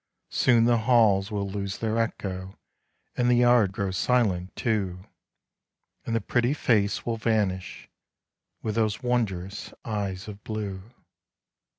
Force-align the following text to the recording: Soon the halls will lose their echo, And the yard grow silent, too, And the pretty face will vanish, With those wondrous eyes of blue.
Soon 0.31 0.65
the 0.65 0.79
halls 0.79 1.29
will 1.29 1.47
lose 1.47 1.77
their 1.77 1.99
echo, 1.99 2.57
And 3.15 3.29
the 3.29 3.35
yard 3.35 3.71
grow 3.71 3.91
silent, 3.91 4.55
too, 4.55 5.05
And 6.07 6.15
the 6.15 6.19
pretty 6.21 6.55
face 6.55 7.05
will 7.05 7.17
vanish, 7.17 7.87
With 8.63 8.73
those 8.73 9.03
wondrous 9.03 9.75
eyes 9.85 10.27
of 10.27 10.43
blue. 10.43 10.81